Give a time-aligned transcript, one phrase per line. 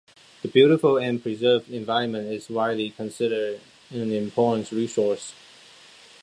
[0.41, 3.59] The beautiful and preserved environment is widely considered
[3.91, 5.35] an important resource.